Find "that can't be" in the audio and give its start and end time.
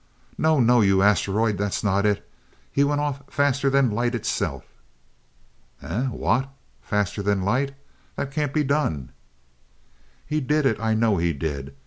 8.15-8.63